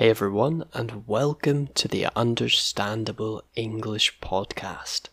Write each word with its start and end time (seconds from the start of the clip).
Hey 0.00 0.08
everyone, 0.08 0.64
and 0.72 1.06
welcome 1.06 1.66
to 1.74 1.86
the 1.86 2.08
Understandable 2.16 3.42
English 3.54 4.18
podcast. 4.20 5.08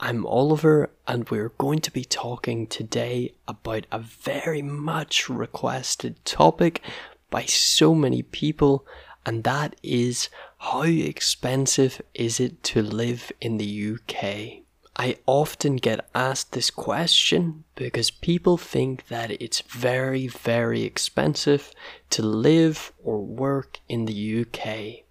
I'm 0.00 0.24
Oliver, 0.24 0.88
and 1.06 1.28
we're 1.28 1.52
going 1.58 1.80
to 1.80 1.90
be 1.90 2.06
talking 2.06 2.66
today 2.66 3.34
about 3.46 3.86
a 3.92 3.98
very 3.98 4.62
much 4.62 5.28
requested 5.28 6.24
topic 6.24 6.80
by 7.28 7.44
so 7.44 7.94
many 7.94 8.22
people, 8.22 8.86
and 9.26 9.44
that 9.44 9.76
is 9.82 10.30
how 10.56 10.84
expensive 10.84 12.00
is 12.14 12.40
it 12.40 12.62
to 12.62 12.80
live 12.80 13.30
in 13.42 13.58
the 13.58 13.92
UK? 13.92 14.63
I 14.96 15.16
often 15.26 15.76
get 15.76 16.08
asked 16.14 16.52
this 16.52 16.70
question 16.70 17.64
because 17.74 18.10
people 18.12 18.56
think 18.56 19.08
that 19.08 19.30
it's 19.42 19.60
very, 19.62 20.28
very 20.28 20.82
expensive 20.82 21.72
to 22.10 22.22
live 22.22 22.92
or 23.02 23.20
work 23.20 23.80
in 23.88 24.04
the 24.04 24.46
UK. 24.46 25.04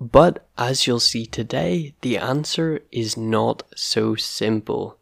But 0.00 0.46
as 0.56 0.86
you'll 0.86 1.00
see 1.00 1.26
today, 1.26 1.94
the 2.00 2.16
answer 2.16 2.80
is 2.90 3.16
not 3.16 3.62
so 3.74 4.14
simple. 4.14 4.98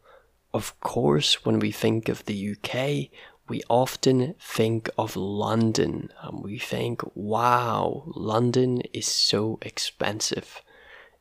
Of 0.53 0.77
course, 0.79 1.45
when 1.45 1.59
we 1.59 1.71
think 1.71 2.09
of 2.09 2.25
the 2.25 2.55
UK, 2.55 3.09
we 3.47 3.61
often 3.69 4.35
think 4.39 4.89
of 4.97 5.15
London 5.15 6.11
and 6.21 6.43
we 6.43 6.57
think, 6.57 7.01
wow, 7.15 8.03
London 8.07 8.81
is 8.93 9.07
so 9.07 9.59
expensive. 9.61 10.61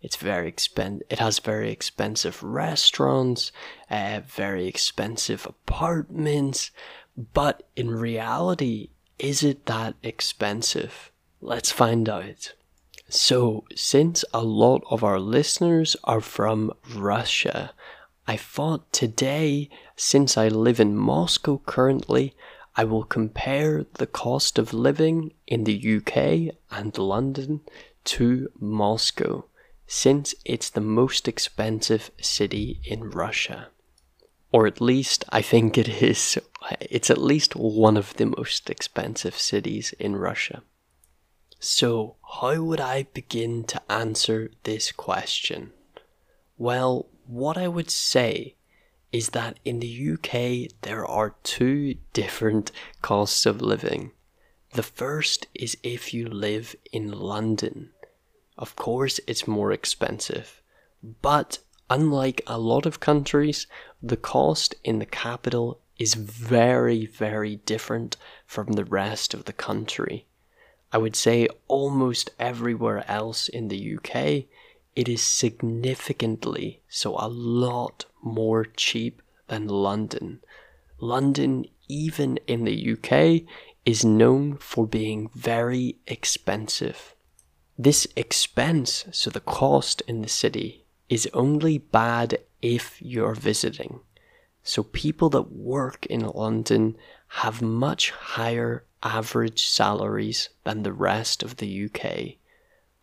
It's 0.05 0.17
very 0.17 0.53
expen. 0.53 1.01
It 1.09 1.19
has 1.19 1.39
very 1.39 1.71
expensive 1.71 2.43
restaurants, 2.43 3.53
uh, 3.89 4.21
very 4.27 4.67
expensive 4.67 5.47
apartments. 5.47 6.71
But 7.17 7.67
in 7.75 7.91
reality, 7.91 8.91
is 9.19 9.43
it 9.43 9.65
that 9.65 9.95
expensive? 10.03 11.11
Let's 11.41 11.73
find 11.73 12.07
out. 12.07 12.53
So, 13.09 13.65
since 13.75 14.27
a 14.35 14.43
lot 14.43 14.83
of 14.91 15.03
our 15.03 15.19
listeners 15.19 15.97
are 16.05 16.21
from 16.21 16.75
Russia, 16.95 17.73
I 18.27 18.37
thought 18.37 18.93
today, 18.93 19.71
since 19.97 20.37
I 20.37 20.49
live 20.49 20.81
in 20.81 20.99
Moscow 20.99 21.63
currently, 21.65 22.35
I 22.77 22.85
will 22.85 23.05
compare 23.05 23.87
the 23.95 24.07
cost 24.07 24.59
of 24.59 24.75
living 24.75 25.33
in 25.47 25.65
the 25.65 25.97
UK 25.97 26.55
and 26.71 26.99
London 26.99 27.63
to 28.05 28.51
Moscow 28.61 29.47
since 29.87 30.35
it's 30.45 30.71
the 30.71 30.81
most 30.81 31.29
expensive 31.29 32.11
city 32.21 32.81
in 32.85 33.11
Russia. 33.11 33.69
Or 34.53 34.67
at 34.67 34.81
least 34.81 35.25
I 35.31 35.43
think 35.43 35.77
it 35.77 36.03
is. 36.03 36.39
It's 36.81 37.11
at 37.11 37.19
least 37.19 37.57
one 37.57 37.97
of 37.97 38.15
the 38.15 38.27
most 38.27 38.71
expensive 38.71 39.37
cities 39.37 39.93
in 39.99 40.17
Russia. 40.17 40.63
So, 41.59 42.17
how 42.41 42.63
would 42.63 42.81
I 42.81 43.05
begin 43.15 43.65
to 43.65 43.81
answer 43.91 44.51
this 44.65 44.93
question? 44.93 45.73
Well, 46.59 47.07
what 47.27 47.57
I 47.57 47.69
would 47.69 47.91
say 47.91 48.55
is 49.13 49.31
that 49.31 49.59
in 49.65 49.81
the 49.81 50.13
UK 50.13 50.71
there 50.83 51.07
are 51.07 51.37
two 51.43 51.95
different 52.13 52.71
costs 53.01 53.47
of 53.47 53.63
living. 53.63 54.13
The 54.73 54.83
first 54.83 55.47
is 55.55 55.79
if 55.83 56.13
you 56.13 56.29
live 56.29 56.77
in 56.93 57.13
London. 57.13 57.93
Of 58.57 58.77
course, 58.77 59.19
it's 59.27 59.49
more 59.49 59.73
expensive, 59.73 60.63
but 61.23 61.59
unlike 61.91 62.41
a 62.47 62.59
lot 62.59 62.87
of 62.87 63.01
countries, 63.01 63.67
the 64.03 64.17
cost 64.17 64.75
in 64.85 64.99
the 65.01 65.07
capital 65.07 65.81
is 65.99 66.15
very, 66.15 67.07
very 67.07 67.57
different 67.57 68.17
from 68.47 68.73
the 68.73 68.85
rest 68.85 69.35
of 69.35 69.45
the 69.45 69.53
country. 69.53 70.27
I 70.93 70.99
would 70.99 71.17
say 71.17 71.49
almost 71.67 72.31
everywhere 72.39 73.05
else 73.11 73.49
in 73.49 73.69
the 73.69 73.97
UK, 73.97 74.45
it 74.95 75.09
is 75.09 75.23
significantly, 75.23 76.81
so 76.89 77.17
a 77.19 77.29
lot 77.29 78.05
more 78.23 78.65
cheap 78.65 79.21
than 79.49 79.67
London. 79.67 80.41
London, 81.01 81.67
even 81.89 82.39
in 82.47 82.65
the 82.65 82.93
UK, 82.93 83.43
is 83.85 84.05
known 84.05 84.57
for 84.57 84.87
being 84.87 85.31
very 85.35 85.97
expensive. 86.07 87.14
This 87.77 88.07
expense, 88.15 89.05
so 89.11 89.31
the 89.31 89.41
cost 89.41 90.01
in 90.03 90.23
the 90.23 90.29
city, 90.29 90.85
is 91.09 91.29
only 91.35 91.79
bad 91.79 92.39
if 92.63 93.01
you're 93.03 93.35
visiting. 93.35 94.01
So 94.63 94.83
people 94.83 95.29
that 95.31 95.53
work 95.53 96.07
in 96.07 96.21
London 96.21 96.97
have 97.29 97.61
much 97.61 98.11
higher 98.11 98.85
average 99.03 99.67
salaries 99.67 100.49
than 100.65 100.83
the 100.83 100.93
rest 100.93 101.43
of 101.43 101.57
the 101.57 101.85
UK. 101.85 102.37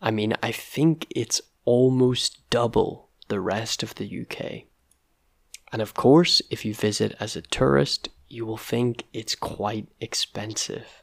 I 0.00 0.10
mean, 0.10 0.34
I 0.42 0.50
think 0.50 1.06
it's 1.10 1.40
almost 1.64 2.48
double 2.50 3.10
the 3.28 3.40
rest 3.40 3.82
of 3.82 3.94
the 3.94 4.22
UK. 4.22 4.64
And 5.70 5.80
of 5.80 5.94
course, 5.94 6.42
if 6.50 6.64
you 6.64 6.74
visit 6.74 7.14
as 7.20 7.36
a 7.36 7.42
tourist, 7.42 8.08
you 8.28 8.44
will 8.44 8.58
think 8.58 9.04
it's 9.12 9.34
quite 9.34 9.88
expensive. 10.00 11.01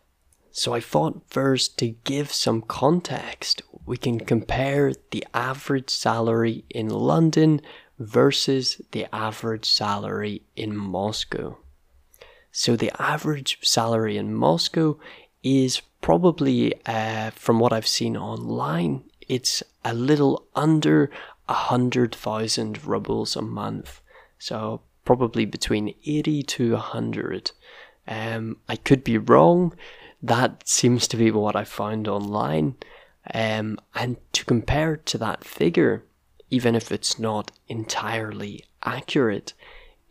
So 0.51 0.73
I 0.73 0.79
thought 0.79 1.21
first 1.29 1.77
to 1.79 1.89
give 2.03 2.33
some 2.33 2.61
context, 2.61 3.61
we 3.85 3.97
can 3.97 4.19
compare 4.19 4.93
the 5.11 5.25
average 5.33 5.89
salary 5.89 6.65
in 6.69 6.89
London 6.89 7.61
versus 7.97 8.81
the 8.91 9.07
average 9.13 9.69
salary 9.69 10.41
in 10.55 10.75
Moscow. 10.75 11.57
So 12.51 12.75
the 12.75 12.91
average 12.99 13.59
salary 13.61 14.17
in 14.17 14.33
Moscow 14.33 14.97
is 15.43 15.81
probably, 16.01 16.73
uh, 16.85 17.31
from 17.31 17.59
what 17.59 17.73
I've 17.73 17.87
seen 17.87 18.17
online, 18.17 19.03
it's 19.27 19.61
a 19.85 19.93
little 19.93 20.47
under 20.55 21.11
a 21.47 21.53
hundred 21.53 22.15
thousand 22.15 22.85
rubles 22.85 23.35
a 23.35 23.41
month. 23.41 24.01
So 24.37 24.81
probably 25.05 25.45
between 25.45 25.95
80 26.05 26.43
to 26.43 26.71
100. 26.73 27.51
Um, 28.07 28.57
I 28.67 28.75
could 28.75 29.03
be 29.03 29.17
wrong, 29.17 29.75
that 30.21 30.67
seems 30.67 31.07
to 31.09 31.17
be 31.17 31.31
what 31.31 31.55
I 31.55 31.63
found 31.63 32.07
online. 32.07 32.75
Um, 33.33 33.79
and 33.93 34.17
to 34.33 34.45
compare 34.45 34.97
to 34.97 35.17
that 35.17 35.43
figure, 35.43 36.05
even 36.49 36.75
if 36.75 36.91
it's 36.91 37.19
not 37.19 37.51
entirely 37.67 38.63
accurate, 38.83 39.53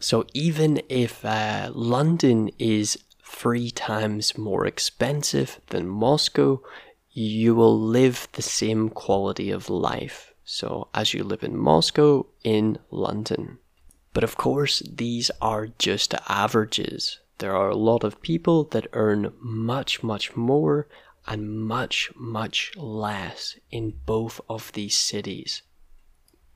So 0.00 0.26
even 0.34 0.82
if 0.88 1.24
uh, 1.24 1.70
London 1.72 2.50
is 2.58 2.98
three 3.34 3.70
times 3.70 4.38
more 4.38 4.64
expensive 4.64 5.60
than 5.68 5.88
Moscow, 5.88 6.62
you 7.10 7.54
will 7.54 7.78
live 7.78 8.28
the 8.32 8.42
same 8.42 8.88
quality 8.88 9.50
of 9.50 9.68
life. 9.68 10.32
So, 10.44 10.88
as 10.94 11.14
you 11.14 11.24
live 11.24 11.42
in 11.42 11.56
Moscow, 11.56 12.26
in 12.42 12.78
London. 12.90 13.58
But 14.12 14.24
of 14.24 14.36
course, 14.36 14.82
these 14.88 15.30
are 15.42 15.68
just 15.78 16.14
averages. 16.28 17.18
There 17.38 17.56
are 17.56 17.70
a 17.70 17.76
lot 17.76 18.04
of 18.04 18.22
people 18.22 18.64
that 18.64 18.86
earn 18.92 19.32
much, 19.40 20.02
much 20.02 20.36
more 20.36 20.86
and 21.26 21.60
much, 21.60 22.12
much 22.14 22.72
less 22.76 23.58
in 23.70 23.94
both 24.06 24.40
of 24.48 24.72
these 24.72 24.94
cities. 24.94 25.62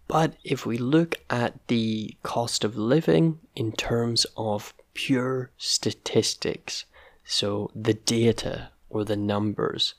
But 0.07 0.37
if 0.45 0.65
we 0.65 0.79
look 0.79 1.17
at 1.29 1.67
the 1.67 2.17
cost 2.23 2.65
of 2.65 2.77
living 2.77 3.41
in 3.55 3.73
terms 3.73 4.27
of 4.37 4.73
pure 4.99 5.51
statistics, 5.57 6.85
so 7.25 7.71
the 7.73 7.95
data 7.95 8.71
or 8.91 9.05
the 9.05 9.17
numbers, 9.17 9.95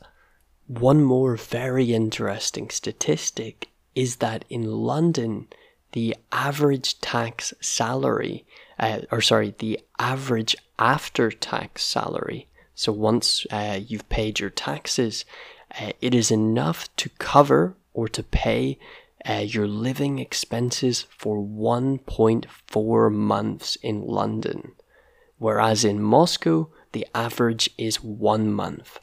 One 0.66 1.04
more 1.04 1.36
very 1.36 1.94
interesting 1.94 2.70
statistic 2.70 3.68
is 3.94 4.16
that 4.16 4.46
in 4.50 4.64
London, 4.64 5.46
the 5.92 6.16
average 6.32 7.00
tax 7.00 7.54
salary, 7.60 8.44
uh, 8.78 9.00
or 9.10 9.20
sorry, 9.20 9.54
the 9.58 9.80
average 9.98 10.56
after 10.78 11.30
tax 11.30 11.82
salary. 11.84 12.48
So 12.74 12.92
once 12.92 13.46
uh, 13.50 13.80
you've 13.84 14.08
paid 14.08 14.38
your 14.38 14.50
taxes, 14.50 15.24
uh, 15.80 15.92
it 16.00 16.14
is 16.14 16.30
enough 16.30 16.94
to 16.96 17.08
cover 17.18 17.76
or 17.92 18.08
to 18.08 18.22
pay 18.22 18.78
uh, 19.28 19.44
your 19.44 19.66
living 19.66 20.18
expenses 20.18 21.02
for 21.10 21.42
1.4 21.42 23.12
months 23.12 23.76
in 23.82 24.06
London, 24.06 24.72
whereas 25.38 25.84
in 25.84 26.00
Moscow, 26.00 26.70
the 26.92 27.06
average 27.14 27.70
is 27.76 28.02
one 28.02 28.52
month. 28.52 29.00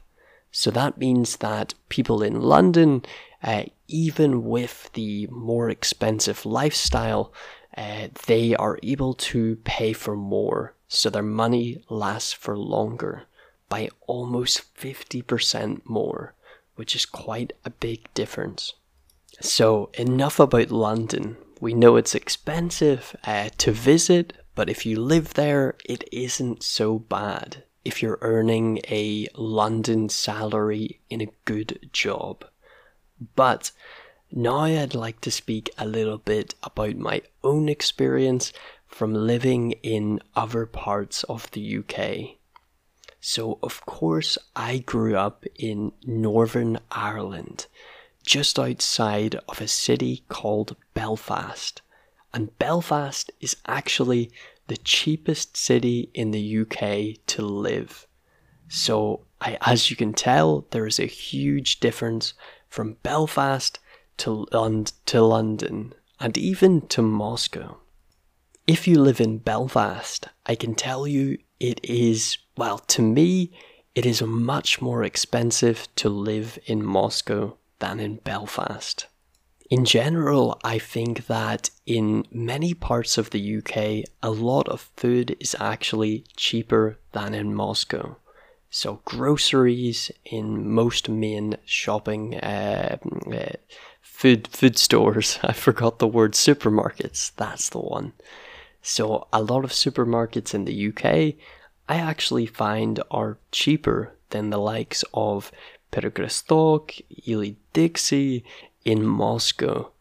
So 0.50 0.70
that 0.70 0.96
means 0.96 1.36
that 1.36 1.74
people 1.90 2.22
in 2.22 2.40
London, 2.40 3.04
uh, 3.42 3.64
even 3.88 4.44
with 4.44 4.90
the 4.94 5.26
more 5.30 5.68
expensive 5.68 6.46
lifestyle, 6.46 7.32
uh, 7.76 8.08
they 8.26 8.54
are 8.54 8.78
able 8.82 9.14
to 9.14 9.56
pay 9.64 9.92
for 9.92 10.16
more, 10.16 10.74
so 10.88 11.10
their 11.10 11.22
money 11.22 11.82
lasts 11.88 12.32
for 12.32 12.56
longer 12.56 13.24
by 13.68 13.88
almost 14.06 14.74
50% 14.76 15.82
more, 15.84 16.34
which 16.76 16.94
is 16.94 17.04
quite 17.04 17.52
a 17.64 17.70
big 17.70 18.12
difference. 18.14 18.74
So, 19.40 19.90
enough 19.94 20.40
about 20.40 20.70
London. 20.70 21.36
We 21.60 21.74
know 21.74 21.96
it's 21.96 22.14
expensive 22.14 23.16
uh, 23.24 23.50
to 23.58 23.72
visit, 23.72 24.34
but 24.54 24.70
if 24.70 24.86
you 24.86 25.00
live 25.00 25.34
there, 25.34 25.74
it 25.84 26.04
isn't 26.12 26.62
so 26.62 26.98
bad 26.98 27.64
if 27.84 28.02
you're 28.02 28.18
earning 28.20 28.80
a 28.88 29.28
London 29.36 30.08
salary 30.08 31.00
in 31.08 31.20
a 31.20 31.32
good 31.44 31.88
job. 31.92 32.44
But 33.34 33.70
now 34.32 34.60
I'd 34.60 34.94
like 34.94 35.20
to 35.22 35.30
speak 35.30 35.70
a 35.78 35.86
little 35.86 36.18
bit 36.18 36.54
about 36.62 36.96
my 36.96 37.22
own 37.44 37.68
experience 37.68 38.52
from 38.86 39.14
living 39.14 39.72
in 39.82 40.20
other 40.34 40.66
parts 40.66 41.24
of 41.24 41.50
the 41.52 41.78
UK. 41.78 42.36
So, 43.20 43.58
of 43.62 43.84
course, 43.86 44.38
I 44.54 44.78
grew 44.78 45.16
up 45.16 45.44
in 45.56 45.92
Northern 46.04 46.78
Ireland 46.90 47.66
just 48.24 48.58
outside 48.58 49.36
of 49.48 49.60
a 49.60 49.68
city 49.68 50.24
called 50.28 50.76
Belfast. 50.94 51.82
And 52.32 52.56
Belfast 52.58 53.30
is 53.40 53.56
actually 53.66 54.30
the 54.66 54.76
cheapest 54.76 55.56
city 55.56 56.10
in 56.14 56.32
the 56.32 56.58
UK 56.58 57.24
to 57.28 57.42
live. 57.42 58.06
So, 58.68 59.20
I, 59.40 59.58
as 59.60 59.90
you 59.90 59.96
can 59.96 60.12
tell, 60.12 60.66
there 60.70 60.86
is 60.86 60.98
a 60.98 61.06
huge 61.06 61.80
difference 61.80 62.34
from 62.68 62.96
Belfast 63.02 63.78
to, 64.18 64.46
Lond- 64.52 64.92
to 65.06 65.22
London 65.22 65.94
and 66.20 66.36
even 66.38 66.86
to 66.88 67.02
Moscow. 67.02 67.78
If 68.66 68.88
you 68.88 69.00
live 69.00 69.20
in 69.20 69.38
Belfast, 69.38 70.28
I 70.44 70.54
can 70.54 70.74
tell 70.74 71.06
you 71.06 71.38
it 71.60 71.80
is, 71.84 72.38
well, 72.56 72.78
to 72.78 73.02
me, 73.02 73.52
it 73.94 74.04
is 74.04 74.22
much 74.22 74.82
more 74.82 75.04
expensive 75.04 75.88
to 75.96 76.08
live 76.08 76.58
in 76.66 76.84
Moscow 76.84 77.56
than 77.78 78.00
in 78.00 78.16
Belfast. 78.16 79.06
In 79.70 79.84
general, 79.84 80.60
I 80.62 80.78
think 80.78 81.26
that 81.26 81.70
in 81.86 82.24
many 82.30 82.72
parts 82.74 83.18
of 83.18 83.30
the 83.30 83.56
UK, 83.58 84.08
a 84.22 84.30
lot 84.30 84.68
of 84.68 84.90
food 84.96 85.36
is 85.40 85.56
actually 85.58 86.24
cheaper 86.36 86.98
than 87.12 87.34
in 87.34 87.54
Moscow. 87.54 88.16
So, 88.70 89.00
groceries 89.04 90.10
in 90.24 90.68
most 90.70 91.08
main 91.08 91.56
shopping 91.64 92.34
uh, 92.36 92.98
uh, 93.32 93.56
food 94.02 94.48
food 94.48 94.78
stores. 94.78 95.38
I 95.42 95.52
forgot 95.52 95.98
the 95.98 96.08
word 96.08 96.32
supermarkets. 96.32 97.32
That's 97.36 97.70
the 97.70 97.78
one. 97.78 98.12
So, 98.82 99.28
a 99.32 99.42
lot 99.42 99.64
of 99.64 99.70
supermarkets 99.70 100.54
in 100.54 100.64
the 100.64 100.88
UK, 100.88 101.36
I 101.88 101.96
actually 101.96 102.46
find 102.46 103.00
are 103.10 103.38
cheaper 103.52 104.16
than 104.30 104.50
the 104.50 104.58
likes 104.58 105.04
of 105.14 105.52
Perekrestok, 105.92 107.00
Ili 107.26 107.56
Dixie 107.72 108.44
in 108.84 109.04
Moscow, 109.04 109.92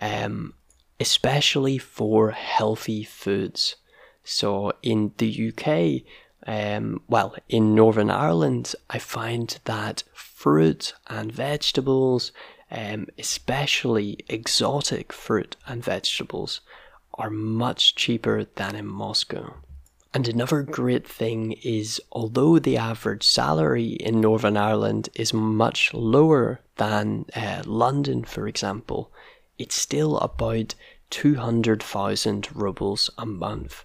um, 0.00 0.54
especially 0.98 1.78
for 1.78 2.30
healthy 2.30 3.04
foods. 3.04 3.76
So 4.24 4.72
in 4.82 5.12
the 5.18 5.52
UK, 5.52 6.02
um, 6.46 7.02
well, 7.08 7.34
in 7.48 7.74
Northern 7.74 8.10
Ireland, 8.10 8.74
I 8.88 8.98
find 8.98 9.58
that 9.64 10.04
fruit 10.14 10.94
and 11.08 11.32
vegetables, 11.32 12.30
um, 12.70 13.08
especially 13.18 14.18
exotic 14.28 15.12
fruit 15.12 15.56
and 15.66 15.82
vegetables, 15.82 16.60
are 17.14 17.30
much 17.30 17.96
cheaper 17.96 18.46
than 18.54 18.76
in 18.76 18.86
Moscow. 18.86 19.54
And 20.14 20.28
another 20.28 20.62
great 20.62 21.06
thing 21.06 21.52
is, 21.62 22.00
although 22.12 22.58
the 22.58 22.76
average 22.76 23.24
salary 23.24 23.94
in 23.94 24.20
Northern 24.20 24.56
Ireland 24.56 25.08
is 25.14 25.34
much 25.34 25.92
lower 25.92 26.60
than 26.76 27.26
uh, 27.34 27.64
London, 27.66 28.24
for 28.24 28.46
example, 28.46 29.10
it's 29.58 29.74
still 29.74 30.16
about 30.18 30.74
200,000 31.10 32.48
rubles 32.54 33.10
a 33.18 33.26
month. 33.26 33.84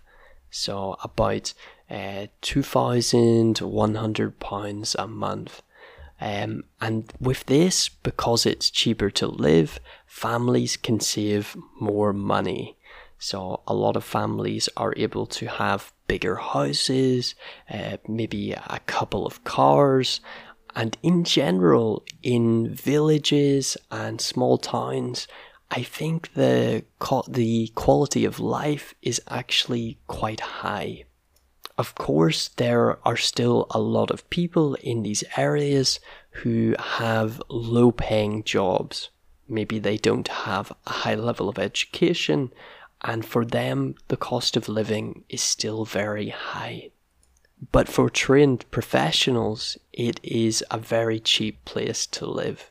So 0.50 0.98
about 1.04 1.54
uh, 1.92 2.28
2,100 2.42 4.40
pounds 4.40 4.96
a 4.98 5.08
month. 5.08 5.62
Um, 6.22 6.64
and 6.80 7.12
with 7.20 7.46
this, 7.48 7.90
because 7.90 8.46
it's 8.46 8.70
cheaper 8.70 9.10
to 9.12 9.28
live, 9.28 9.80
families 10.06 10.78
can 10.78 11.00
save 11.00 11.58
more 11.80 12.14
money. 12.14 12.78
So 13.18 13.62
a 13.68 13.74
lot 13.74 13.98
of 13.98 14.04
families 14.04 14.70
are 14.78 14.94
able 14.96 15.26
to 15.28 15.48
have 15.48 15.92
bigger 16.08 16.36
houses, 16.36 17.36
uh, 17.70 17.98
maybe 18.08 18.54
a 18.54 18.80
couple 18.86 19.26
of 19.26 19.44
cars, 19.44 20.22
and 20.76 20.98
in 21.04 21.24
general, 21.24 22.04
in 22.24 22.74
villages 22.74 23.76
and 23.92 24.22
small 24.22 24.58
towns, 24.58 25.28
I 25.70 25.84
think 25.84 26.34
the 26.34 26.86
the 27.28 27.72
quality 27.76 28.26
of 28.26 28.40
life 28.40 28.94
is 29.02 29.22
actually 29.28 30.00
quite 30.08 30.40
high. 30.40 31.06
Of 31.82 31.96
course, 31.96 32.48
there 32.48 33.00
are 33.08 33.18
still 33.18 33.66
a 33.72 33.80
lot 33.80 34.12
of 34.12 34.30
people 34.30 34.76
in 34.76 35.02
these 35.02 35.24
areas 35.36 36.00
who 36.44 36.76
have 36.78 37.42
low 37.50 37.92
paying 37.92 38.44
jobs. 38.44 39.10
Maybe 39.50 39.80
they 39.80 39.98
don't 39.98 40.28
have 40.28 40.72
a 40.86 40.92
high 41.04 41.16
level 41.16 41.50
of 41.50 41.58
education 41.58 42.54
and 43.02 43.26
for 43.26 43.44
them, 43.44 43.96
the 44.10 44.24
cost 44.30 44.56
of 44.56 44.70
living 44.70 45.24
is 45.28 45.42
still 45.42 45.84
very 45.86 46.30
high. 46.30 46.92
But 47.72 47.88
for 47.90 48.12
trained 48.12 48.70
professionals, 48.70 49.76
it 49.92 50.20
is 50.22 50.64
a 50.70 50.78
very 50.78 51.20
cheap 51.20 51.66
place 51.66 52.06
to 52.18 52.28
live. 52.28 52.70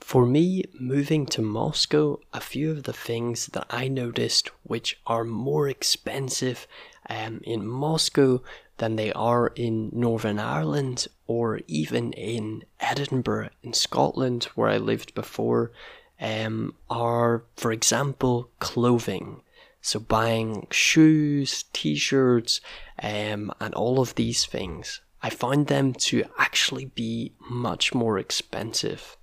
For 0.00 0.26
me, 0.26 0.64
moving 0.74 1.26
to 1.26 1.42
Moscow, 1.42 2.18
a 2.32 2.40
few 2.40 2.72
of 2.72 2.82
the 2.82 2.92
things 3.08 3.46
that 3.52 3.66
I 3.70 3.86
noticed 3.86 4.50
which 4.64 4.98
are 5.06 5.22
more 5.22 5.68
expensive 5.68 6.66
um, 7.10 7.40
in 7.42 7.66
Moscow 7.66 8.42
than 8.78 8.96
they 8.96 9.12
are 9.12 9.48
in 9.48 9.90
Northern 9.92 10.38
Ireland 10.38 11.08
or 11.26 11.60
even 11.66 12.12
in 12.14 12.64
Edinburgh 12.78 13.50
in 13.62 13.74
Scotland, 13.74 14.44
where 14.54 14.70
I 14.70 14.78
lived 14.78 15.14
before, 15.14 15.72
um, 16.20 16.74
are, 16.88 17.44
for 17.56 17.72
example, 17.72 18.50
clothing. 18.58 19.42
So 19.82 19.98
buying 19.98 20.66
shoes, 20.70 21.64
t-shirts, 21.72 22.60
um, 23.02 23.52
and 23.60 23.74
all 23.74 24.00
of 24.00 24.14
these 24.14 24.46
things. 24.46 25.00
I 25.22 25.30
find 25.30 25.66
them 25.66 25.92
to 25.94 26.24
actually 26.38 26.86
be 26.86 27.32
much 27.38 27.94
more 27.94 28.18
expensive. 28.18 29.16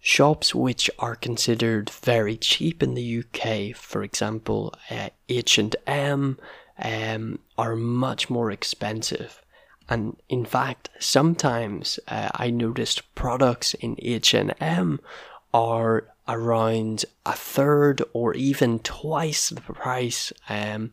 Shops 0.00 0.54
which 0.54 0.90
are 0.98 1.16
considered 1.16 1.88
very 1.88 2.36
cheap 2.36 2.82
in 2.82 2.94
the 2.94 3.24
UK, 3.24 3.74
for 3.76 4.02
example, 4.02 4.74
uh, 4.90 5.10
H&M, 5.28 6.38
um, 6.78 7.38
are 7.56 7.76
much 7.76 8.30
more 8.30 8.50
expensive. 8.50 9.40
And 9.88 10.16
in 10.28 10.44
fact, 10.44 10.88
sometimes 10.98 11.98
uh, 12.08 12.30
I 12.34 12.50
noticed 12.50 13.14
products 13.14 13.74
in 13.74 13.96
H&M 13.98 15.00
are 15.52 16.08
around 16.26 17.04
a 17.26 17.34
third 17.34 18.02
or 18.12 18.34
even 18.34 18.78
twice 18.78 19.50
the 19.50 19.60
price 19.60 20.32
um, 20.48 20.90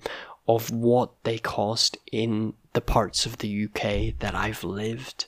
of 0.48 0.72
what 0.72 1.12
they 1.24 1.38
cost 1.38 1.98
in 2.12 2.54
the 2.74 2.82
parts 2.82 3.26
of 3.26 3.38
the 3.38 3.66
UK 3.66 4.20
that 4.20 4.36
I've 4.36 4.64
lived. 4.64 5.26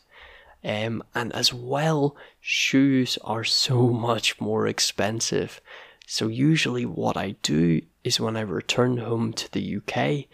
Um, 0.64 1.04
and 1.14 1.34
as 1.34 1.54
well, 1.54 2.16
shoes 2.42 3.18
are 3.24 3.44
so 3.44 3.88
much 3.90 4.40
more 4.40 4.68
expensive. 4.68 5.62
So, 6.06 6.28
usually, 6.28 6.86
what 6.86 7.18
I 7.18 7.36
do 7.42 7.82
is 8.04 8.20
when 8.20 8.36
I 8.36 8.42
return 8.42 8.98
home 8.98 9.34
to 9.34 9.52
the 9.52 9.78
UK, 9.78 10.26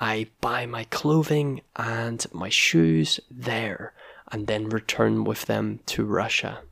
I 0.00 0.28
buy 0.40 0.64
my 0.66 0.84
clothing 0.84 1.60
and 1.76 2.24
my 2.32 2.48
shoes 2.48 3.20
there 3.30 3.92
and 4.32 4.46
then 4.46 4.68
return 4.68 5.24
with 5.24 5.44
them 5.46 5.80
to 5.86 6.04
Russia. 6.04 6.62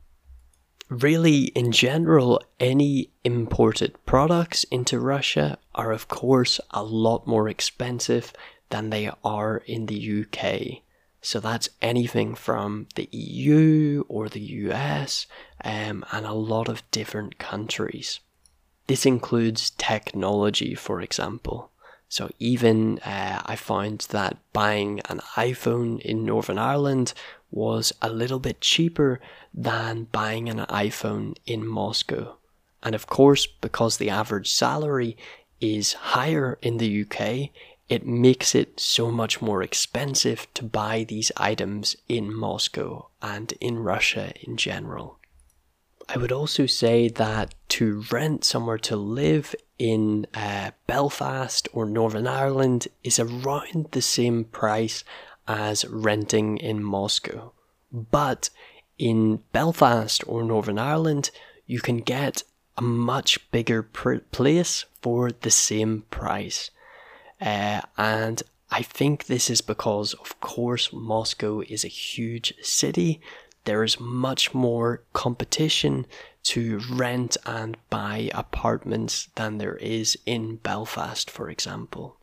really, 0.89 1.43
in 1.55 1.71
general, 1.71 2.41
any 2.59 3.11
imported 3.23 3.93
products 4.05 4.63
into 4.65 4.99
Russia 4.99 5.57
are, 5.75 5.91
of 5.91 6.07
course, 6.07 6.59
a 6.71 6.83
lot 6.83 7.27
more 7.27 7.47
expensive 7.47 8.33
than 8.71 8.89
they 8.89 9.11
are 9.23 9.57
in 9.67 9.85
the 9.85 10.23
UK. 10.23 10.81
So 11.21 11.39
that's 11.39 11.69
anything 11.81 12.33
from 12.33 12.87
the 12.95 13.07
EU 13.11 14.03
or 14.07 14.29
the 14.29 14.39
US 14.39 15.27
um, 15.63 16.03
and 16.11 16.25
a 16.25 16.33
lot 16.33 16.69
of 16.69 16.89
different 16.91 17.37
countries. 17.37 18.19
This 18.89 19.05
includes 19.05 19.69
technology, 19.77 20.73
for 20.73 20.99
example. 20.99 21.69
So 22.07 22.31
even 22.39 22.97
uh, 23.05 23.39
I 23.45 23.55
found 23.55 24.07
that 24.09 24.39
buying 24.51 24.99
an 25.01 25.19
iPhone 25.35 25.99
in 25.99 26.25
Northern 26.25 26.57
Ireland 26.57 27.13
was 27.51 27.93
a 28.01 28.09
little 28.09 28.39
bit 28.39 28.61
cheaper 28.61 29.19
than 29.53 30.07
buying 30.11 30.49
an 30.49 30.65
iPhone 30.65 31.35
in 31.45 31.67
Moscow. 31.67 32.37
And 32.81 32.95
of 32.95 33.05
course, 33.05 33.45
because 33.45 33.97
the 33.97 34.09
average 34.09 34.51
salary 34.51 35.15
is 35.61 35.93
higher 36.17 36.57
in 36.63 36.77
the 36.77 37.03
UK, 37.03 37.51
it 37.89 38.07
makes 38.07 38.55
it 38.55 38.79
so 38.79 39.11
much 39.11 39.39
more 39.39 39.61
expensive 39.61 40.51
to 40.55 40.63
buy 40.63 41.03
these 41.03 41.31
items 41.37 41.95
in 42.07 42.33
Moscow 42.33 43.09
and 43.21 43.53
in 43.61 43.77
Russia 43.77 44.33
in 44.41 44.57
general. 44.57 45.18
I 46.11 46.17
would 46.17 46.31
also 46.31 46.65
say 46.65 47.07
that 47.07 47.53
to 47.69 48.03
rent 48.11 48.43
somewhere 48.43 48.79
to 48.79 48.95
live 48.95 49.53
in 49.77 50.25
uh, 50.33 50.71
Belfast 50.87 51.67
or 51.71 51.85
Northern 51.85 52.25
Ireland 52.25 52.87
is 53.03 53.19
around 53.19 53.89
the 53.91 54.01
same 54.01 54.45
price 54.45 55.03
as 55.47 55.85
renting 55.85 56.57
in 56.57 56.83
Moscow. 56.83 57.51
But 57.91 58.49
in 58.97 59.43
Belfast 59.53 60.23
or 60.25 60.43
Northern 60.43 60.79
Ireland, 60.79 61.29
you 61.67 61.79
can 61.79 61.97
get 61.97 62.41
a 62.75 62.81
much 62.81 63.51
bigger 63.51 63.83
place 63.83 64.85
for 65.01 65.29
the 65.29 65.51
same 65.51 66.05
price. 66.09 66.71
Uh, 67.39 67.81
and 67.97 68.41
I 68.71 68.81
think 68.81 69.25
this 69.25 69.49
is 69.49 69.61
because, 69.61 70.13
of 70.15 70.39
course, 70.39 70.91
Moscow 70.91 71.61
is 71.61 71.83
a 71.83 71.87
huge 71.87 72.53
city. 72.63 73.21
There 73.69 73.83
is 73.83 73.99
much 73.99 74.55
more 74.55 75.03
competition 75.13 76.07
to 76.45 76.81
rent 76.91 77.37
and 77.45 77.77
buy 77.91 78.31
apartments 78.33 79.29
than 79.35 79.59
there 79.59 79.75
is 79.75 80.17
in 80.25 80.55
Belfast, 80.55 81.29
for 81.29 81.51
example. 81.51 82.17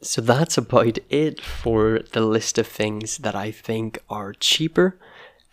So 0.00 0.22
that's 0.22 0.56
about 0.56 0.98
it 1.10 1.38
for 1.42 1.98
the 2.12 2.22
list 2.22 2.56
of 2.56 2.66
things 2.66 3.18
that 3.18 3.34
I 3.34 3.50
think 3.50 3.98
are 4.08 4.32
cheaper. 4.32 4.98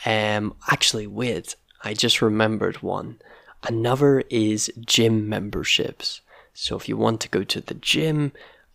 Um, 0.05 0.55
actually, 0.71 1.07
wait, 1.07 1.57
I 1.83 1.93
just 1.93 2.21
remembered 2.21 2.81
one. 2.81 3.19
Another 3.67 4.23
is 4.29 4.71
gym 4.79 5.27
memberships. 5.27 6.21
So 6.53 6.77
if 6.77 6.87
you 6.87 6.95
want 6.95 7.19
to 7.19 7.27
go 7.27 7.43
to 7.43 7.59
the 7.59 7.73
gym, 7.73 8.31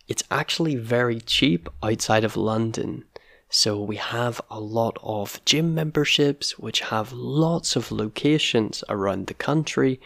it's 0.07 0.23
actually 0.29 0.75
very 0.75 1.19
cheap 1.19 1.67
outside 1.81 2.23
of 2.23 2.37
London. 2.37 3.05
So 3.49 3.81
we 3.81 3.95
have 3.95 4.39
a 4.51 4.59
lot 4.59 4.99
of 5.01 5.43
gym 5.43 5.73
memberships 5.73 6.59
which 6.59 6.81
have 6.81 7.11
lots 7.11 7.75
of 7.75 7.91
locations 7.91 8.83
around 8.87 9.25
the 9.25 9.33
country. 9.33 9.99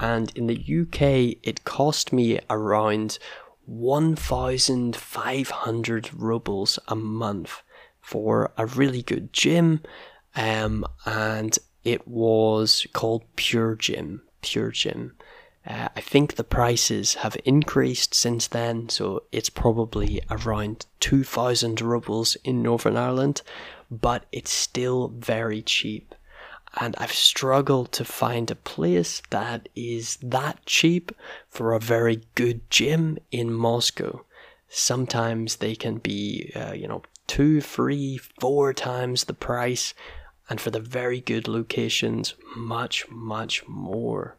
And 0.00 0.32
in 0.34 0.48
the 0.48 0.56
UK, 0.56 1.38
it 1.42 1.62
cost 1.64 2.12
me 2.12 2.40
around 2.50 3.20
1,500 3.66 6.14
rubles 6.14 6.78
a 6.88 6.96
month 6.96 7.62
for 8.00 8.52
a 8.56 8.66
really 8.66 9.02
good 9.02 9.32
gym. 9.32 9.82
Um, 10.34 10.84
and 11.06 11.56
it 11.84 12.08
was 12.08 12.88
called 12.92 13.22
Pure 13.36 13.76
Gym. 13.76 14.22
Pure 14.42 14.72
Gym. 14.72 15.14
Uh, 15.68 15.88
I 15.94 16.00
think 16.00 16.36
the 16.36 16.44
prices 16.44 17.14
have 17.16 17.36
increased 17.44 18.14
since 18.14 18.46
then, 18.46 18.88
so 18.88 19.24
it's 19.30 19.50
probably 19.50 20.22
around 20.30 20.86
2,000 21.00 21.82
rubles 21.82 22.36
in 22.36 22.62
Northern 22.62 22.96
Ireland, 22.96 23.42
but 23.90 24.24
it's 24.32 24.50
still 24.50 25.08
very 25.08 25.60
cheap. 25.60 26.14
And 26.80 26.96
I've 26.96 27.12
struggled 27.12 27.92
to 27.92 28.04
find 28.06 28.50
a 28.50 28.54
place 28.54 29.20
that 29.28 29.68
is 29.76 30.16
that 30.22 30.64
cheap 30.64 31.12
for 31.50 31.74
a 31.74 31.80
very 31.80 32.22
good 32.34 32.70
gym 32.70 33.18
in 33.30 33.52
Moscow. 33.52 34.24
Sometimes 34.70 35.56
they 35.56 35.74
can 35.74 35.98
be, 35.98 36.50
uh, 36.56 36.72
you 36.72 36.88
know, 36.88 37.02
two, 37.26 37.60
three, 37.60 38.16
four 38.16 38.72
times 38.72 39.24
the 39.24 39.34
price, 39.34 39.92
and 40.48 40.62
for 40.62 40.70
the 40.70 40.80
very 40.80 41.20
good 41.20 41.46
locations, 41.46 42.34
much, 42.56 43.06
much 43.10 43.68
more. 43.68 44.38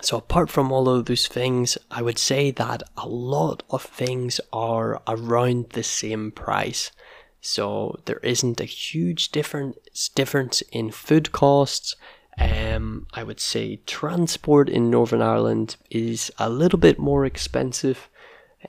So, 0.00 0.16
apart 0.16 0.48
from 0.48 0.70
all 0.70 0.88
of 0.88 1.06
those 1.06 1.26
things, 1.26 1.76
I 1.90 2.02
would 2.02 2.18
say 2.18 2.52
that 2.52 2.82
a 2.96 3.08
lot 3.08 3.64
of 3.70 3.82
things 3.82 4.40
are 4.52 5.02
around 5.08 5.70
the 5.70 5.82
same 5.82 6.30
price. 6.30 6.92
So, 7.40 8.00
there 8.04 8.20
isn't 8.22 8.60
a 8.60 8.64
huge 8.64 9.30
difference 9.30 10.08
difference 10.14 10.60
in 10.72 10.92
food 10.92 11.32
costs. 11.32 11.96
Um, 12.38 13.08
I 13.14 13.24
would 13.24 13.40
say 13.40 13.80
transport 13.86 14.68
in 14.68 14.90
Northern 14.90 15.22
Ireland 15.22 15.74
is 15.90 16.30
a 16.38 16.48
little 16.48 16.78
bit 16.78 17.00
more 17.00 17.24
expensive. 17.24 18.08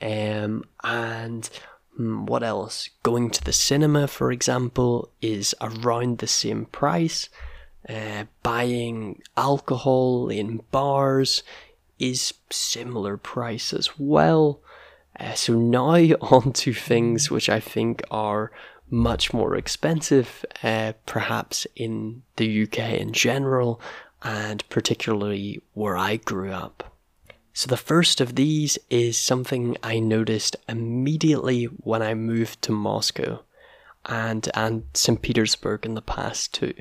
Um, 0.02 0.64
and 0.82 1.48
hmm, 1.96 2.26
what 2.26 2.42
else? 2.42 2.90
Going 3.04 3.30
to 3.30 3.44
the 3.44 3.52
cinema, 3.52 4.08
for 4.08 4.32
example, 4.32 5.12
is 5.22 5.54
around 5.60 6.18
the 6.18 6.26
same 6.26 6.64
price. 6.66 7.28
Uh, 7.88 8.24
buying 8.42 9.22
alcohol 9.36 10.28
in 10.28 10.62
bars 10.70 11.42
is 11.98 12.34
similar 12.50 13.16
price 13.16 13.72
as 13.72 13.98
well. 13.98 14.60
Uh, 15.18 15.34
so 15.34 15.54
now 15.54 15.94
on 16.20 16.52
to 16.52 16.72
things 16.72 17.30
which 17.30 17.48
I 17.48 17.60
think 17.60 18.02
are 18.10 18.50
much 18.90 19.32
more 19.32 19.54
expensive, 19.54 20.44
uh, 20.62 20.92
perhaps 21.06 21.66
in 21.76 22.22
the 22.36 22.64
UK 22.64 22.78
in 22.94 23.12
general, 23.12 23.80
and 24.22 24.68
particularly 24.68 25.62
where 25.74 25.96
I 25.96 26.16
grew 26.16 26.50
up. 26.50 26.96
So 27.52 27.68
the 27.68 27.76
first 27.76 28.20
of 28.20 28.34
these 28.34 28.78
is 28.90 29.16
something 29.16 29.76
I 29.82 29.98
noticed 29.98 30.56
immediately 30.68 31.64
when 31.64 32.02
I 32.02 32.14
moved 32.14 32.62
to 32.62 32.72
Moscow 32.72 33.42
and 34.06 34.48
and 34.54 34.84
St. 34.94 35.20
Petersburg 35.20 35.84
in 35.84 35.94
the 35.94 36.02
past 36.02 36.54
too 36.54 36.74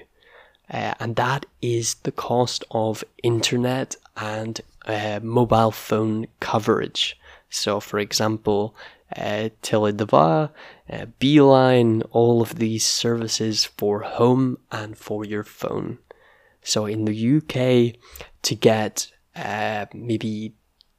uh, 0.72 0.94
and 1.00 1.16
that 1.16 1.46
is 1.62 1.96
the 2.04 2.12
cost 2.12 2.64
of 2.72 3.04
internet 3.24 3.96
and 4.18 4.62
uh, 4.86 5.20
mobile 5.22 5.72
phone 5.72 6.28
coverage. 6.40 7.20
So, 7.50 7.80
for 7.80 8.00
example, 8.00 8.76
uh, 9.16 9.50
Tele2, 9.64 10.52
uh, 10.92 11.06
Beeline, 11.18 12.04
all 12.12 12.42
of 12.42 12.56
these 12.56 12.86
services 12.86 13.66
for 13.66 14.02
home 14.02 14.60
and 14.72 14.98
for 14.98 15.26
your 15.26 15.44
phone. 15.44 15.98
So, 16.62 16.86
in 16.86 17.06
the 17.06 17.38
UK, 17.38 18.00
to 18.44 18.56
get 18.56 19.12
uh, 19.36 19.88
maybe 19.94 20.54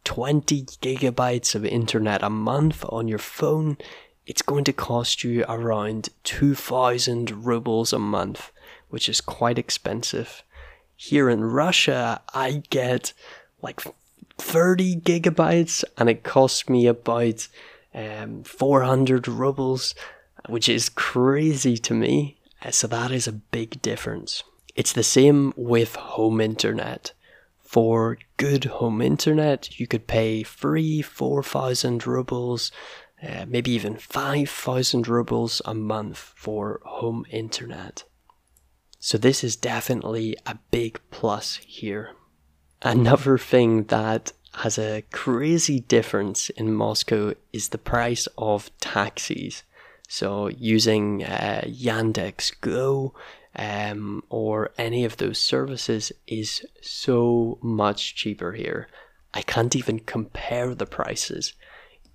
20 0.05 0.63
gigabytes 0.83 1.55
of 1.55 1.65
internet 1.65 2.23
a 2.23 2.31
month 2.31 2.85
on 2.89 3.07
your 3.07 3.19
phone, 3.19 3.79
it's 4.27 4.43
going 4.43 4.65
to 4.65 4.73
cost 4.73 5.23
you 5.23 5.45
around 5.49 6.09
2000 6.25 7.45
rubles 7.45 7.93
a 7.93 7.99
month 7.99 8.51
which 8.91 9.09
is 9.09 9.21
quite 9.21 9.59
expensive. 9.59 10.43
Here 10.97 11.31
in 11.31 11.43
Russia, 11.45 12.21
I 12.35 12.63
get 12.71 13.13
like 13.63 13.81
30 14.39 14.97
gigabytes 14.97 15.85
and 15.97 16.09
it 16.09 16.23
costs 16.23 16.69
me 16.69 16.87
about 16.87 17.49
um, 17.95 18.43
400 18.43 19.27
rubles, 19.27 19.95
which 20.49 20.69
is 20.69 20.89
crazy 20.89 21.77
to 21.79 21.95
me. 21.95 22.39
Uh, 22.63 22.71
so 22.71 22.87
that 22.87 23.11
is 23.11 23.27
a 23.27 23.33
big 23.33 23.81
difference. 23.83 24.43
It's 24.77 24.93
the 24.93 25.03
same 25.03 25.53
with 25.57 25.97
home 25.97 26.41
internet. 26.41 27.13
For 27.63 28.19
good 28.37 28.65
home 28.65 29.01
internet, 29.01 29.79
you 29.79 29.87
could 29.87 30.07
pay 30.09 30.43
three, 30.43 31.03
four 31.03 31.43
thousand 31.43 32.05
rubles, 32.05 32.73
uh, 33.23 33.45
maybe 33.47 33.71
even 33.71 33.97
five 33.97 34.51
thousand 34.51 35.07
rubles 35.07 35.63
a 35.65 35.75
month 35.75 36.19
for 36.35 36.81
home 36.85 37.25
internet. 37.31 38.03
So 39.03 39.17
this 39.17 39.43
is 39.43 39.57
definitely 39.57 40.37
a 40.45 40.59
big 40.71 41.01
plus 41.11 41.57
here. 41.57 42.11
Another 42.83 43.39
thing 43.39 43.85
that 43.85 44.33
has 44.53 44.79
a 44.79 45.05
crazy 45.11 45.81
difference 45.81 46.51
in 46.51 46.75
Moscow 46.75 47.33
is 47.51 47.71
the 47.71 47.79
price 47.79 48.29
of 48.37 48.71
taxis. 48.79 49.63
So 50.07 50.49
using 50.49 51.25
uh, 51.25 51.63
Yandex 51.67 52.53
Go 52.61 53.15
um, 53.57 54.23
or 54.29 54.71
any 54.77 55.07
of 55.07 55.17
those 55.17 55.39
services 55.39 56.13
is 56.27 56.67
so 56.83 57.59
much 57.63 58.15
cheaper 58.15 58.53
here. 58.53 58.89
I 59.33 59.41
can't 59.41 59.75
even 59.75 60.01
compare 60.01 60.75
the 60.75 60.87
prices. 60.87 61.55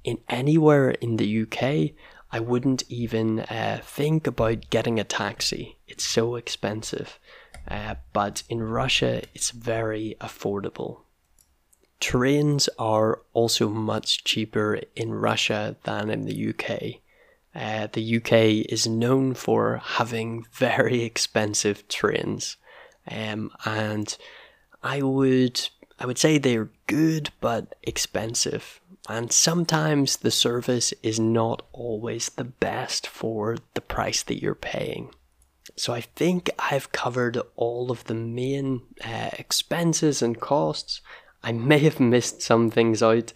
In 0.04 0.20
anywhere 0.30 0.92
in 0.92 1.18
the 1.18 1.42
UK, 1.42 1.96
I 2.36 2.42
wouldn't 2.42 2.84
even 2.90 3.40
uh, 3.40 3.80
think 3.82 4.28
about 4.28 4.70
getting 4.70 5.00
a 5.00 5.06
taxi. 5.06 5.78
It's 5.88 6.04
so 6.04 6.36
expensive. 6.36 7.18
uh, 7.66 7.96
but 8.12 8.44
in 8.50 8.62
Russia 8.62 9.22
it's 9.34 9.52
very 9.52 10.18
affordable. 10.20 11.04
Trains 12.02 12.68
are 12.78 13.22
also 13.32 13.70
much 13.70 14.26
cheaper 14.26 14.82
in 14.98 15.14
Russia 15.14 15.78
than 15.84 16.10
in 16.10 16.26
the 16.26 16.50
UK. 16.50 16.96
Uh, 17.56 17.88
the 17.94 18.18
UK 18.18 18.70
is 18.70 18.86
known 18.86 19.34
for 19.34 19.82
having 19.82 20.46
very 20.52 21.04
expensive 21.04 21.88
trains, 21.88 22.58
um, 23.10 23.50
and 23.64 24.18
I 24.84 25.02
would 25.02 25.70
I 26.00 26.06
would 26.06 26.18
say 26.18 26.38
they're 26.38 26.70
good 26.88 27.30
but 27.40 27.76
expensive, 27.84 28.82
and 29.08 29.32
sometimes 29.32 30.18
the 30.18 30.32
service 30.32 30.94
is 31.02 31.20
not 31.20 31.66
always 31.72 32.30
the 32.30 32.44
best 32.44 33.08
for 33.08 33.58
the 33.74 33.82
price 33.82 34.24
that 34.24 34.42
you're 34.42 34.56
paying. 34.56 35.12
So 35.78 35.94
I 35.94 36.02
think 36.02 36.50
I've 36.60 36.92
covered 36.92 37.38
all 37.56 37.92
of 37.92 38.06
the 38.06 38.14
main 38.14 38.82
uh, 39.04 39.32
expenses 39.34 40.22
and 40.22 40.40
costs. 40.40 41.02
I 41.44 41.52
may 41.72 41.80
have 41.80 42.00
missed 42.00 42.42
some 42.42 42.70
things 42.70 43.02
out. 43.02 43.34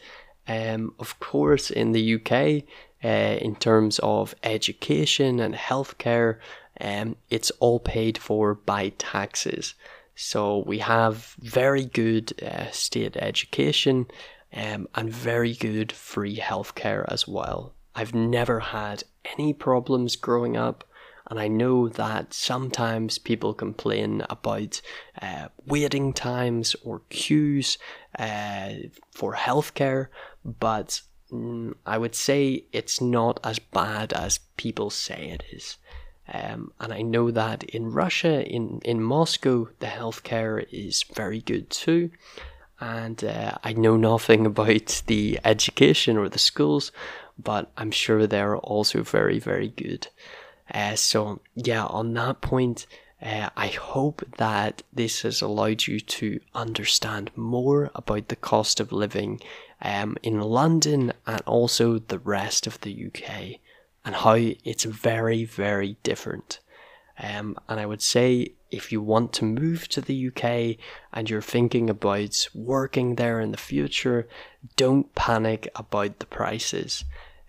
Um, 0.48 0.96
of 1.00 1.20
course, 1.20 1.70
in 1.70 1.92
the 1.92 2.16
UK, 2.16 2.64
uh, 3.04 3.38
in 3.40 3.56
terms 3.56 4.00
of 4.00 4.36
education 4.44 5.40
and 5.40 5.54
healthcare, 5.54 6.40
um, 6.82 7.18
it's 7.30 7.52
all 7.60 7.80
paid 7.80 8.18
for 8.18 8.56
by 8.56 8.90
taxes. 8.98 9.76
So 10.22 10.66
we 10.68 10.80
have 10.80 11.34
very 11.40 11.86
good 11.86 12.34
uh, 12.44 12.70
state 12.72 13.16
education 13.16 14.06
um, 14.54 14.90
and 14.94 15.10
very 15.10 15.54
good 15.54 15.94
free 15.94 16.36
healthcare 16.36 17.06
as 17.08 17.26
well. 17.26 17.74
I've 17.96 18.14
never 18.14 18.60
had 18.60 19.06
any 19.38 19.54
problems 19.54 20.18
growing 20.18 20.58
up 20.58 20.84
and 21.30 21.40
I 21.40 21.48
know 21.48 21.88
that 21.88 22.34
sometimes 22.34 23.18
people 23.18 23.54
complain 23.54 24.24
about 24.30 24.82
uh, 25.22 25.48
waiting 25.66 26.12
times 26.12 26.76
or 26.84 27.04
queues 27.10 27.78
uh, 28.18 28.72
for 29.12 29.36
healthcare, 29.36 30.08
but 30.44 31.02
mm, 31.32 31.76
I 31.86 31.98
would 31.98 32.16
say 32.16 32.66
it's 32.74 33.00
not 33.00 33.40
as 33.42 33.58
bad 33.58 34.12
as 34.12 34.40
people 34.58 34.90
say 34.90 35.30
it 35.30 35.44
is. 35.50 35.78
Um, 36.32 36.72
and 36.80 36.94
I 36.94 37.02
know 37.02 37.32
that 37.32 37.64
in 37.64 37.92
Russia, 37.92 38.46
in, 38.46 38.82
in 38.86 39.02
Moscow, 39.02 39.70
the 39.80 39.88
healthcare 39.88 40.66
is 40.72 41.04
very 41.04 41.42
good 41.42 41.70
too. 41.70 42.12
And 42.80 43.24
uh, 43.24 43.58
I 43.64 43.74
know 43.74 43.98
nothing 43.98 44.46
about 44.46 45.04
the 45.08 45.40
education 45.44 46.18
or 46.18 46.30
the 46.30 46.40
schools, 46.40 46.92
but 47.38 47.72
I'm 47.78 47.92
sure 47.92 48.28
they're 48.28 48.58
also 48.58 49.04
very, 49.04 49.40
very 49.40 49.70
good. 49.70 50.08
Uh, 50.72 50.96
so, 50.96 51.42
yeah, 51.56 51.86
on 51.86 52.14
that 52.14 52.42
point, 52.42 52.86
uh, 53.22 53.50
I 53.58 53.68
hope 53.68 54.24
that 54.38 54.84
this 54.94 55.24
has 55.24 55.42
allowed 55.42 55.88
you 55.88 56.00
to 56.00 56.40
understand 56.54 57.32
more 57.36 57.90
about 57.96 58.30
the 58.30 58.36
cost 58.36 58.80
of 58.80 58.92
living 58.92 59.42
um, 59.82 60.16
in 60.22 60.40
London 60.40 61.14
and 61.26 61.42
also 61.42 62.00
the 62.00 62.20
rest 62.20 62.68
of 62.68 62.80
the 62.82 63.08
UK 63.08 63.60
and 64.06 64.16
how 64.16 64.36
it's 64.36 64.84
very, 64.84 65.44
very 65.46 65.98
different. 66.04 66.60
Um, 67.22 67.58
and 67.68 67.80
I 67.80 67.86
would 67.86 68.02
say 68.02 68.54
if 68.72 68.92
you 68.92 69.02
want 69.02 69.34
to 69.34 69.46
move 69.46 69.88
to 69.90 70.02
the 70.02 70.28
UK 70.28 70.78
and 71.14 71.30
you're 71.30 71.42
thinking 71.42 71.90
about 71.90 72.48
working 72.54 73.16
there 73.16 73.40
in 73.40 73.52
the 73.52 73.58
future, 73.58 74.28
don't 74.76 75.14
panic 75.16 75.68
about 75.76 76.20
the 76.20 76.26
prices. 76.26 77.04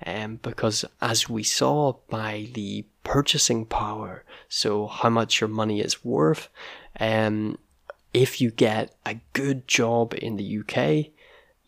Um, 0.05 0.37
because 0.43 0.85
as 1.01 1.29
we 1.29 1.43
saw 1.43 1.95
by 2.09 2.49
the 2.55 2.87
purchasing 3.05 3.67
power, 3.67 4.25
so 4.49 4.87
how 4.87 5.11
much 5.11 5.41
your 5.41 5.49
money 5.49 5.81
is 5.81 6.05
worth. 6.05 6.49
Um, 6.99 7.59
if 8.15 8.41
you 8.41 8.51
get 8.51 8.95
a 9.07 9.21
good 9.35 9.69
job 9.69 10.15
in 10.15 10.37
the 10.37 10.59
UK, 10.61 11.13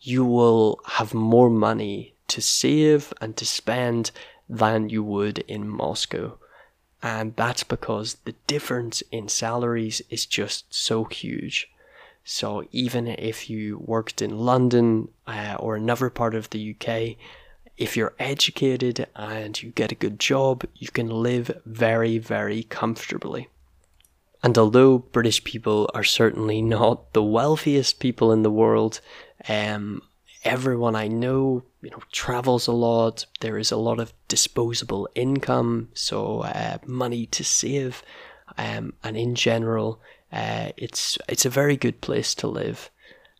you 0.01 0.25
will 0.25 0.79
have 0.85 1.13
more 1.13 1.49
money 1.49 2.15
to 2.27 2.41
save 2.41 3.13
and 3.21 3.37
to 3.37 3.45
spend 3.45 4.11
than 4.49 4.89
you 4.89 5.03
would 5.03 5.39
in 5.39 5.67
Moscow. 5.67 6.37
And 7.01 7.35
that's 7.35 7.63
because 7.63 8.15
the 8.23 8.35
difference 8.47 9.03
in 9.11 9.27
salaries 9.27 10.01
is 10.09 10.25
just 10.25 10.73
so 10.73 11.03
huge. 11.03 11.69
So 12.23 12.65
even 12.71 13.07
if 13.07 13.49
you 13.49 13.77
worked 13.79 14.21
in 14.21 14.37
London 14.37 15.09
uh, 15.27 15.55
or 15.59 15.75
another 15.75 16.09
part 16.09 16.35
of 16.35 16.49
the 16.49 16.73
UK, 16.73 17.17
if 17.77 17.97
you're 17.97 18.13
educated 18.19 19.07
and 19.15 19.61
you 19.61 19.71
get 19.71 19.91
a 19.91 19.95
good 19.95 20.19
job, 20.19 20.65
you 20.75 20.87
can 20.87 21.09
live 21.09 21.51
very, 21.65 22.17
very 22.17 22.63
comfortably. 22.63 23.49
And 24.41 24.57
although 24.57 24.99
British 24.99 25.43
people 25.43 25.89
are 25.93 26.03
certainly 26.03 26.61
not 26.61 27.13
the 27.13 27.23
wealthiest 27.23 27.99
people 27.99 28.31
in 28.31 28.43
the 28.43 28.51
world, 28.51 29.01
um, 29.47 30.01
everyone 30.43 30.95
I 30.95 31.07
know, 31.07 31.63
you 31.81 31.89
know, 31.89 32.01
travels 32.11 32.67
a 32.67 32.71
lot. 32.71 33.25
There 33.39 33.57
is 33.57 33.71
a 33.71 33.77
lot 33.77 33.99
of 33.99 34.13
disposable 34.27 35.09
income, 35.15 35.89
so 35.93 36.41
uh, 36.41 36.77
money 36.85 37.25
to 37.27 37.43
save, 37.43 38.03
um, 38.57 38.93
and 39.03 39.17
in 39.17 39.35
general, 39.35 39.99
uh, 40.31 40.71
it's 40.77 41.17
it's 41.29 41.45
a 41.45 41.49
very 41.49 41.77
good 41.77 42.01
place 42.01 42.33
to 42.35 42.47
live. 42.47 42.89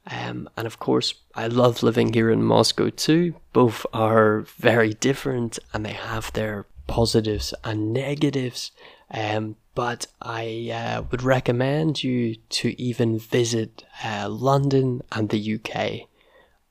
Um, 0.09 0.49
and 0.57 0.67
of 0.67 0.79
course, 0.79 1.13
I 1.33 1.47
love 1.47 1.81
living 1.81 2.13
here 2.13 2.29
in 2.29 2.43
Moscow 2.43 2.89
too. 2.89 3.35
Both 3.53 3.85
are 3.93 4.41
very 4.41 4.93
different 4.93 5.59
and 5.73 5.85
they 5.85 5.93
have 5.93 6.33
their 6.33 6.65
positives 6.87 7.53
and 7.63 7.93
negatives. 7.93 8.71
Um, 9.09 9.55
but 9.75 10.07
I 10.21 10.69
uh, 10.71 11.03
would 11.09 11.23
recommend 11.23 12.03
you 12.03 12.35
to 12.49 12.79
even 12.81 13.17
visit 13.17 13.83
uh, 14.03 14.27
London 14.29 15.01
and 15.11 15.29
the 15.29 15.55
UK. 15.55 16.09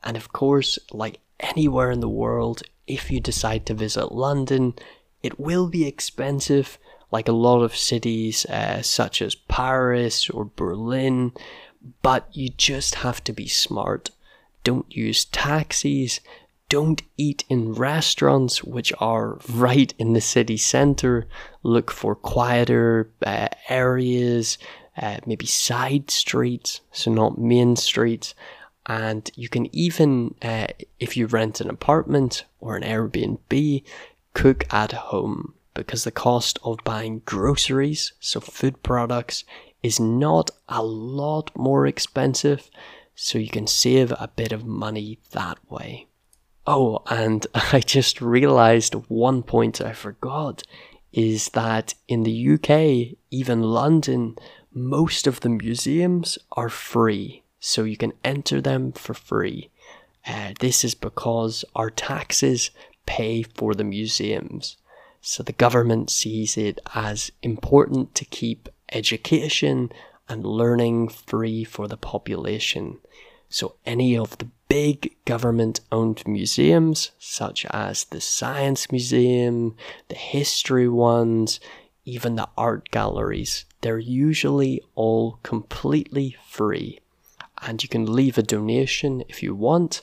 And 0.05 0.17
of 0.17 0.33
course, 0.33 0.79
like 0.93 1.21
anywhere 1.41 1.91
in 1.91 2.01
the 2.01 2.09
world, 2.09 2.62
if 2.87 3.11
you 3.11 3.21
decide 3.21 3.67
to 3.67 3.75
visit 3.75 4.12
London, 4.12 4.75
it 5.23 5.38
will 5.38 5.69
be 5.69 5.87
expensive, 5.87 6.79
like 7.11 7.29
a 7.29 7.33
lot 7.33 7.62
of 7.62 7.77
cities 7.77 8.45
uh, 8.47 8.83
such 8.83 9.23
as 9.23 9.35
Paris 9.35 10.29
or 10.31 10.51
Berlin 10.57 11.33
but 12.03 12.29
you 12.33 12.49
just 12.49 12.97
have 12.97 13.23
to 13.25 13.33
be 13.33 13.49
smart. 13.49 14.11
Don't 14.65 14.95
use 14.95 15.25
taxis. 15.25 16.21
Don't 16.69 17.03
eat 17.17 17.45
in 17.49 17.75
restaurants 17.75 18.65
which 18.65 18.93
are 18.99 19.38
right 19.49 19.93
in 19.99 20.12
the 20.12 20.21
city 20.21 20.57
center. 20.57 21.27
Look 21.62 21.91
for 21.91 22.15
quieter 22.15 23.11
uh, 23.25 23.49
areas, 23.69 24.59
uh, 24.97 25.19
maybe 25.27 25.47
side 25.47 26.11
streets, 26.11 26.81
so 26.93 27.12
not 27.12 27.38
main 27.38 27.77
streets. 27.77 28.35
And 28.87 29.31
you 29.37 29.49
can 29.49 29.75
even, 29.75 30.35
uh, 30.42 30.68
if 30.99 31.16
you 31.16 31.27
rent 31.27 31.61
an 31.61 31.71
apartment 31.71 32.45
or 32.61 32.77
an 32.77 32.83
Airbnb, 32.83 33.85
cook 34.35 34.64
at 34.73 34.92
home 34.92 35.55
because 35.75 36.05
the 36.05 36.11
cost 36.11 36.59
of 36.64 36.79
buying 36.85 37.23
groceries, 37.25 38.12
so 38.21 38.40
food 38.40 38.83
products, 38.83 39.45
is 39.83 39.99
not 39.99 40.51
a 40.68 40.83
lot 40.83 41.51
more 41.57 41.87
expensive, 41.87 42.71
so 43.14 43.38
you 43.38 43.49
can 43.49 43.66
save 43.66 44.12
a 44.12 44.31
bit 44.35 44.53
of 44.53 44.64
money 44.64 45.18
that 45.33 45.59
way. 45.71 46.07
Oh, 46.66 47.03
and 47.07 47.47
I 47.55 47.81
just 47.81 48.21
realized 48.21 48.95
one 49.09 49.42
point 49.42 49.81
I 49.81 49.92
forgot 49.92 50.62
is 51.12 51.51
that 51.51 51.95
in 52.09 52.23
the 52.23 52.55
UK, 52.55 53.18
even 53.31 53.62
London, 53.62 54.37
most 54.73 55.27
of 55.27 55.40
the 55.40 55.51
museums 55.51 56.38
are 56.53 56.71
free, 56.71 57.41
so 57.64 57.85
you 57.85 57.96
can 57.96 58.12
enter 58.25 58.61
them 58.61 58.90
for 58.90 59.14
free. 59.14 59.70
Uh, 60.27 60.53
this 60.59 60.85
is 60.85 60.96
because 60.96 61.64
our 61.77 61.90
taxes 61.90 62.72
pay 63.07 63.44
for 63.44 63.72
the 63.72 63.85
museums. 63.85 64.77
So 65.20 65.44
the 65.44 65.53
government 65.53 66.11
sees 66.11 66.57
it 66.57 66.81
as 66.92 67.31
important 67.40 68.16
to 68.16 68.25
keep 68.25 68.68
education 68.90 69.92
and 70.29 70.44
learning 70.44 71.09
free 71.09 71.62
for 71.62 71.87
the 71.87 71.96
population. 71.96 72.98
So, 73.48 73.77
any 73.87 74.18
of 74.18 74.38
the 74.38 74.48
big 74.66 75.14
government 75.25 75.81
owned 75.92 76.27
museums, 76.27 77.12
such 77.18 77.64
as 77.66 78.05
the 78.05 78.20
Science 78.20 78.90
Museum, 78.90 79.77
the 80.09 80.16
history 80.16 80.88
ones, 80.88 81.61
even 82.05 82.35
the 82.35 82.48
art 82.57 82.90
galleries, 82.90 83.66
they're 83.83 83.98
usually 83.98 84.81
all 84.96 85.38
completely 85.42 86.35
free. 86.48 87.02
And 87.64 87.83
you 87.83 87.88
can 87.88 88.12
leave 88.12 88.38
a 88.38 88.42
donation 88.42 89.25
if 89.29 89.42
you 89.42 89.55
want, 89.55 90.03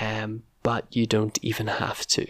um, 0.00 0.44
but 0.62 0.86
you 0.90 1.06
don't 1.06 1.38
even 1.42 1.66
have 1.66 2.06
to. 2.08 2.26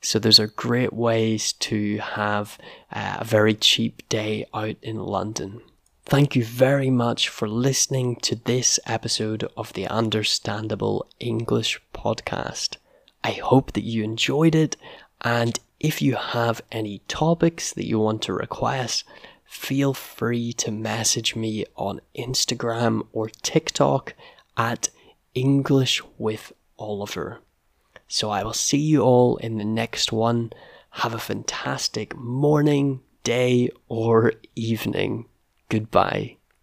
So 0.00 0.18
those 0.18 0.38
are 0.38 0.46
great 0.46 0.92
ways 0.92 1.52
to 1.54 1.98
have 1.98 2.58
uh, 2.92 3.18
a 3.20 3.24
very 3.24 3.54
cheap 3.54 4.08
day 4.08 4.46
out 4.54 4.76
in 4.82 4.98
London. 4.98 5.60
Thank 6.04 6.36
you 6.36 6.44
very 6.44 6.90
much 6.90 7.28
for 7.28 7.48
listening 7.48 8.16
to 8.22 8.36
this 8.36 8.78
episode 8.86 9.50
of 9.56 9.72
the 9.72 9.88
Understandable 9.88 11.08
English 11.18 11.80
podcast. 11.92 12.76
I 13.24 13.32
hope 13.32 13.72
that 13.72 13.82
you 13.82 14.04
enjoyed 14.04 14.54
it, 14.54 14.76
and 15.22 15.58
if 15.80 16.00
you 16.00 16.14
have 16.14 16.62
any 16.70 17.00
topics 17.08 17.72
that 17.72 17.86
you 17.86 17.98
want 17.98 18.22
to 18.22 18.32
request, 18.32 19.02
feel 19.46 19.94
free 19.94 20.52
to 20.54 20.70
message 20.70 21.36
me 21.36 21.64
on 21.76 22.00
Instagram 22.16 23.06
or 23.12 23.28
TikTok 23.28 24.14
at 24.56 24.88
English 25.34 26.02
with 26.18 26.52
Oliver. 26.78 27.40
So 28.08 28.30
I 28.30 28.42
will 28.44 28.52
see 28.52 28.78
you 28.78 29.02
all 29.02 29.36
in 29.38 29.58
the 29.58 29.64
next 29.64 30.12
one. 30.12 30.52
Have 30.90 31.14
a 31.14 31.18
fantastic 31.18 32.16
morning, 32.16 33.00
day, 33.24 33.70
or 33.88 34.32
evening. 34.54 35.26
Goodbye. 35.68 36.35